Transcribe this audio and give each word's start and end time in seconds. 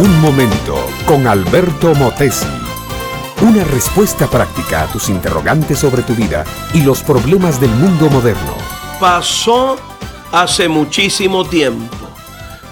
Un 0.00 0.18
momento 0.22 0.82
con 1.04 1.26
Alberto 1.26 1.94
Motesi. 1.94 2.46
Una 3.42 3.64
respuesta 3.64 4.30
práctica 4.30 4.84
a 4.84 4.86
tus 4.86 5.10
interrogantes 5.10 5.78
sobre 5.78 6.00
tu 6.00 6.14
vida 6.14 6.42
y 6.72 6.80
los 6.80 7.02
problemas 7.02 7.60
del 7.60 7.68
mundo 7.68 8.08
moderno. 8.08 8.54
Pasó 8.98 9.76
hace 10.32 10.68
muchísimo 10.70 11.44
tiempo, 11.44 11.98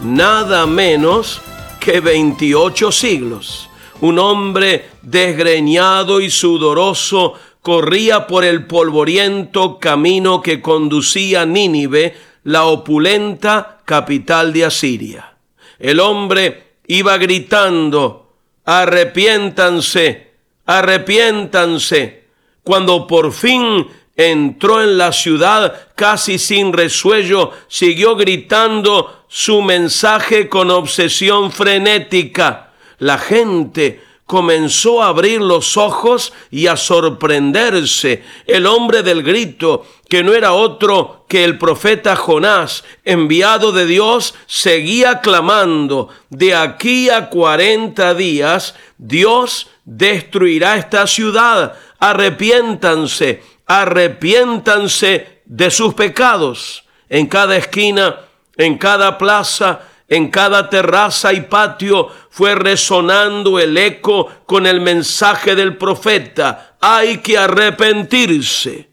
nada 0.02 0.64
menos 0.64 1.42
que 1.78 2.00
28 2.00 2.90
siglos. 2.92 3.68
Un 4.00 4.18
hombre 4.18 4.88
desgreñado 5.02 6.22
y 6.22 6.30
sudoroso 6.30 7.34
corría 7.60 8.26
por 8.26 8.42
el 8.42 8.66
polvoriento 8.66 9.78
camino 9.78 10.40
que 10.40 10.62
conducía 10.62 11.42
a 11.42 11.46
Nínive, 11.46 12.16
la 12.44 12.64
opulenta 12.64 13.80
capital 13.84 14.54
de 14.54 14.64
Asiria. 14.64 15.34
El 15.78 16.00
hombre 16.00 16.67
iba 16.88 17.16
gritando, 17.18 18.34
arrepiéntanse, 18.64 20.32
arrepiéntanse, 20.66 22.24
cuando 22.64 23.06
por 23.06 23.32
fin 23.32 23.86
entró 24.16 24.82
en 24.82 24.98
la 24.98 25.12
ciudad 25.12 25.88
casi 25.94 26.38
sin 26.38 26.72
resuello, 26.72 27.52
siguió 27.68 28.16
gritando 28.16 29.24
su 29.28 29.62
mensaje 29.62 30.48
con 30.48 30.70
obsesión 30.70 31.52
frenética. 31.52 32.72
La 32.98 33.18
gente 33.18 34.00
comenzó 34.28 35.02
a 35.02 35.08
abrir 35.08 35.40
los 35.40 35.78
ojos 35.78 36.34
y 36.50 36.66
a 36.66 36.76
sorprenderse. 36.76 38.22
El 38.46 38.66
hombre 38.66 39.02
del 39.02 39.22
grito, 39.22 39.86
que 40.06 40.22
no 40.22 40.34
era 40.34 40.52
otro 40.52 41.24
que 41.26 41.44
el 41.44 41.56
profeta 41.56 42.14
Jonás, 42.14 42.84
enviado 43.06 43.72
de 43.72 43.86
Dios, 43.86 44.34
seguía 44.46 45.22
clamando, 45.22 46.10
de 46.28 46.54
aquí 46.54 47.08
a 47.08 47.30
cuarenta 47.30 48.12
días 48.12 48.74
Dios 48.98 49.70
destruirá 49.86 50.76
esta 50.76 51.06
ciudad. 51.06 51.78
Arrepiéntanse, 51.98 53.42
arrepiéntanse 53.64 55.40
de 55.46 55.70
sus 55.70 55.94
pecados. 55.94 56.84
En 57.08 57.28
cada 57.28 57.56
esquina, 57.56 58.20
en 58.58 58.76
cada 58.76 59.16
plaza, 59.16 59.80
en 60.08 60.30
cada 60.30 60.70
terraza 60.70 61.34
y 61.34 61.42
patio 61.42 62.08
fue 62.30 62.54
resonando 62.54 63.58
el 63.58 63.76
eco 63.76 64.28
con 64.46 64.66
el 64.66 64.80
mensaje 64.80 65.54
del 65.54 65.76
profeta. 65.76 66.76
Hay 66.80 67.18
que 67.18 67.36
arrepentirse. 67.36 68.88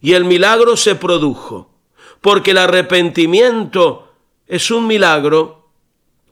Y 0.00 0.14
el 0.14 0.24
milagro 0.24 0.76
se 0.76 0.94
produjo, 0.94 1.70
porque 2.20 2.52
el 2.52 2.58
arrepentimiento 2.58 4.12
es 4.46 4.70
un 4.70 4.86
milagro, 4.86 5.68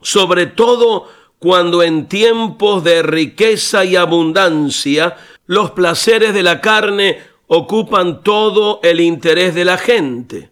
sobre 0.01 0.47
todo 0.47 1.09
cuando 1.39 1.83
en 1.83 2.07
tiempos 2.07 2.85
de 2.85 3.03
riqueza 3.03 3.85
y 3.85 3.97
abundancia 3.97 5.17
los 5.47 5.73
placeres 5.73 6.33
de 6.35 6.43
la 6.43 6.61
carne 6.61 7.21
ocupan 7.47 8.23
todo 8.23 8.81
el 8.83 9.01
interés 9.01 9.55
de 9.55 9.65
la 9.65 9.77
gente. 9.77 10.51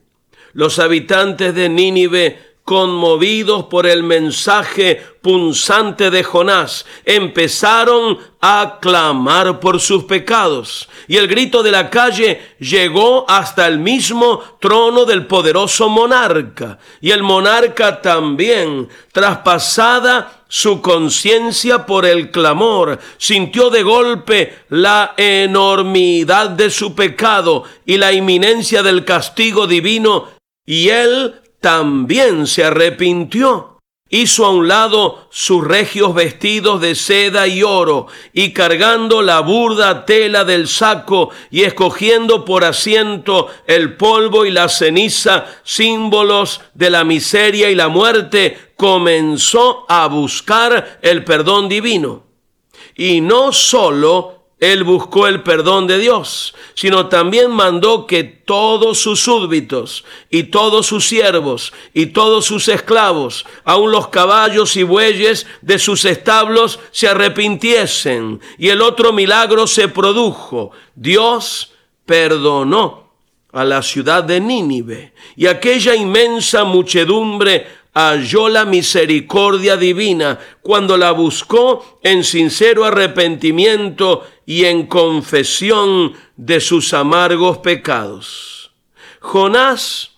Los 0.53 0.79
habitantes 0.79 1.55
de 1.55 1.69
Nínive 1.69 2.50
conmovidos 2.71 3.65
por 3.65 3.85
el 3.85 4.05
mensaje 4.05 5.03
punzante 5.23 6.09
de 6.09 6.23
Jonás, 6.23 6.87
empezaron 7.05 8.17
a 8.41 8.79
clamar 8.81 9.59
por 9.59 9.81
sus 9.81 10.05
pecados. 10.05 10.89
Y 11.09 11.17
el 11.17 11.27
grito 11.27 11.65
de 11.65 11.73
la 11.73 11.91
calle 11.91 12.55
llegó 12.61 13.29
hasta 13.29 13.67
el 13.67 13.81
mismo 13.81 14.41
trono 14.61 15.05
del 15.05 15.27
poderoso 15.27 15.89
monarca. 15.89 16.79
Y 17.01 17.11
el 17.11 17.25
monarca 17.25 18.01
también, 18.01 18.89
traspasada 19.11 20.45
su 20.47 20.81
conciencia 20.81 21.85
por 21.87 22.07
el 22.07 22.31
clamor, 22.31 23.01
sintió 23.19 23.71
de 23.71 23.83
golpe 23.83 24.59
la 24.69 25.15
enormidad 25.17 26.51
de 26.51 26.71
su 26.71 26.95
pecado 26.95 27.65
y 27.85 27.97
la 27.97 28.13
inminencia 28.13 28.85
del 28.85 29.05
castigo 29.05 29.67
divino, 29.67 30.29
y 30.65 30.91
él 30.91 31.35
también 31.61 32.47
se 32.47 32.65
arrepintió. 32.65 33.79
Hizo 34.13 34.45
a 34.45 34.51
un 34.51 34.67
lado 34.67 35.29
sus 35.31 35.65
regios 35.65 36.15
vestidos 36.15 36.81
de 36.81 36.97
seda 36.97 37.47
y 37.47 37.63
oro, 37.63 38.09
y 38.33 38.53
cargando 38.53 39.23
la 39.23 39.39
burda 39.39 40.05
tela 40.05 40.43
del 40.45 40.67
saco, 40.67 41.31
y 41.49 41.63
escogiendo 41.63 42.45
por 42.45 42.65
asiento 42.65 43.47
el 43.69 43.97
polvo 43.97 44.47
y 44.47 44.51
la 44.51 44.69
ceniza, 44.69 45.47
símbolos 45.63 46.61
de 46.75 46.91
la 46.91 47.05
miseria 47.05 47.71
y 47.71 47.77
la 47.77 47.87
muerte, 47.87 48.73
comenzó 48.75 49.87
a 49.89 50.09
buscar 50.09 50.99
el 51.03 51.23
perdón 51.23 51.69
divino. 51.69 52.25
Y 52.97 53.21
no 53.21 53.53
solo 53.53 54.40
él 54.61 54.85
buscó 54.85 55.27
el 55.27 55.43
perdón 55.43 55.87
de 55.87 55.99
Dios, 55.99 56.55
sino 56.75 57.09
también 57.09 57.51
mandó 57.51 58.07
que 58.07 58.25
todos 58.25 58.99
sus 58.99 59.21
súbditos 59.21 60.05
y 60.29 60.45
todos 60.45 60.87
sus 60.87 61.07
siervos 61.07 61.73
y 61.95 62.07
todos 62.07 62.45
sus 62.45 62.69
esclavos, 62.69 63.47
aun 63.65 63.91
los 63.91 64.09
caballos 64.09 64.77
y 64.77 64.83
bueyes 64.83 65.47
de 65.63 65.79
sus 65.79 66.05
establos, 66.05 66.79
se 66.91 67.09
arrepintiesen. 67.09 68.41
Y 68.59 68.69
el 68.69 68.83
otro 68.83 69.15
milagro 69.15 69.67
se 69.67 69.89
produjo. 69.89 70.73
Dios 70.95 71.73
perdonó 72.05 73.15
a 73.53 73.65
la 73.65 73.83
ciudad 73.83 74.23
de 74.23 74.41
Nínive 74.41 75.15
y 75.37 75.47
aquella 75.47 75.95
inmensa 75.95 76.65
muchedumbre 76.65 77.67
halló 77.95 78.49
la 78.49 78.65
misericordia 78.65 79.77
divina 79.77 80.39
cuando 80.63 80.97
la 80.97 81.11
buscó 81.13 82.01
en 82.03 82.25
sincero 82.25 82.85
arrepentimiento 82.85 84.27
y 84.47 84.65
en 84.65 84.87
confesión 84.87 86.13
de 86.37 86.61
sus 86.61 86.95
amargos 86.95 87.59
pecados. 87.59 88.73
Jonás 89.21 90.13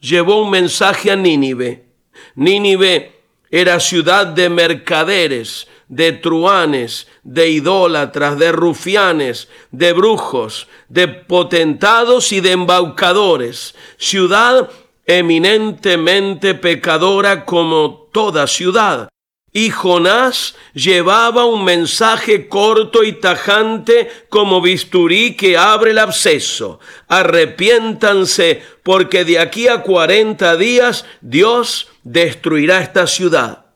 llevó 0.00 0.42
un 0.42 0.50
mensaje 0.50 1.10
a 1.10 1.16
Nínive. 1.16 1.86
Nínive 2.34 3.20
era 3.50 3.80
ciudad 3.80 4.26
de 4.26 4.48
mercaderes, 4.48 5.68
de 5.88 6.12
truanes, 6.12 7.06
de 7.22 7.50
idólatras, 7.50 8.38
de 8.38 8.50
rufianes, 8.50 9.48
de 9.70 9.92
brujos, 9.92 10.68
de 10.88 11.06
potentados 11.06 12.32
y 12.32 12.40
de 12.40 12.52
embaucadores, 12.52 13.74
ciudad 13.98 14.70
eminentemente 15.06 16.54
pecadora 16.54 17.44
como 17.44 18.08
toda 18.12 18.46
ciudad. 18.46 19.08
Y 19.54 19.68
Jonás 19.68 20.54
llevaba 20.72 21.44
un 21.44 21.64
mensaje 21.64 22.48
corto 22.48 23.02
y 23.04 23.12
tajante 23.12 24.10
como 24.30 24.62
bisturí 24.62 25.36
que 25.36 25.58
abre 25.58 25.90
el 25.90 25.98
absceso. 25.98 26.80
Arrepiéntanse 27.08 28.62
porque 28.82 29.26
de 29.26 29.38
aquí 29.38 29.68
a 29.68 29.82
cuarenta 29.82 30.56
días 30.56 31.04
Dios 31.20 31.88
destruirá 32.02 32.80
esta 32.80 33.06
ciudad. 33.06 33.66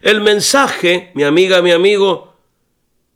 El 0.00 0.22
mensaje, 0.22 1.10
mi 1.14 1.24
amiga, 1.24 1.60
mi 1.60 1.72
amigo, 1.72 2.34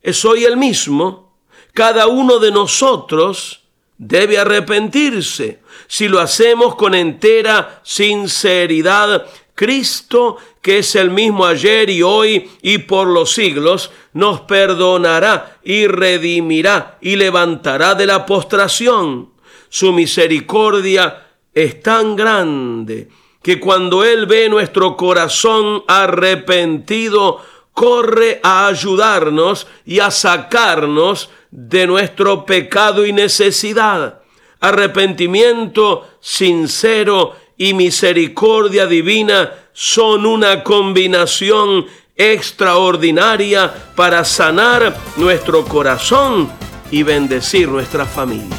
es 0.03 0.23
hoy 0.27 0.45
el 0.45 0.59
mismo. 0.59 1.39
Cada 1.73 2.09
uno 2.09 2.39
de 2.39 2.51
nosotros 2.51 3.62
debe 4.03 4.37
arrepentirse. 4.37 5.61
Si 5.87 6.09
lo 6.09 6.19
hacemos 6.19 6.75
con 6.75 6.95
entera 6.95 7.81
sinceridad, 7.85 9.27
Cristo, 9.55 10.39
que 10.61 10.79
es 10.79 10.97
el 10.97 11.11
mismo 11.11 11.47
ayer 11.47 11.89
y 11.89 12.03
hoy 12.03 12.51
y 12.63 12.79
por 12.79 13.07
los 13.07 13.33
siglos, 13.33 13.93
nos 14.13 14.41
perdonará 14.41 15.59
y 15.63 15.87
redimirá 15.87 16.99
y 17.01 17.15
levantará 17.15 17.95
de 17.95 18.07
la 18.07 18.27
postración. 18.27 19.31
Su 19.69 19.93
misericordia 19.93 21.29
es 21.55 21.81
tan 21.81 22.17
grande 22.17 23.09
que 23.41 23.61
cuando 23.61 24.05
Él 24.05 24.27
ve 24.27 24.49
nuestro 24.49 24.97
corazón 24.97 25.85
arrepentido, 25.87 27.41
corre 27.73 28.41
a 28.43 28.67
ayudarnos 28.67 29.67
y 29.85 30.01
a 30.01 30.11
sacarnos 30.11 31.31
de 31.51 31.87
nuestro 31.87 32.45
pecado 32.45 33.07
y 33.07 33.13
necesidad. 33.13 34.21
Arrepentimiento 34.61 36.09
sincero 36.21 37.37
y 37.57 37.75
misericordia 37.75 38.87
divina 38.87 39.53
son 39.73 40.27
una 40.27 40.63
combinación 40.63 41.87
extraordinaria 42.17 43.73
para 43.97 44.25
sanar 44.25 44.95
nuestro 45.17 45.65
corazón 45.65 46.51
y 46.91 47.03
bendecir 47.03 47.69
nuestra 47.69 48.05
familia. 48.05 48.57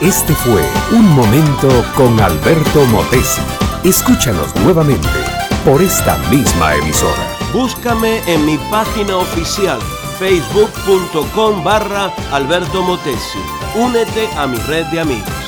Este 0.00 0.34
fue 0.34 0.62
Un 0.92 1.08
Momento 1.14 1.68
con 1.96 2.20
Alberto 2.20 2.84
Motesi. 2.86 3.40
Escúchanos 3.82 4.54
nuevamente 4.56 5.08
por 5.64 5.82
esta 5.82 6.16
misma 6.30 6.74
emisora. 6.76 7.35
Búscame 7.56 8.20
en 8.26 8.44
mi 8.44 8.58
página 8.70 9.16
oficial 9.16 9.80
facebook.com 10.18 11.64
barra 11.64 12.12
Alberto 12.30 12.82
Motesi. 12.82 13.38
Únete 13.74 14.28
a 14.36 14.46
mi 14.46 14.58
red 14.58 14.84
de 14.88 15.00
amigos. 15.00 15.45